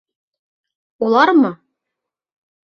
Улармы?.. 1.05 1.53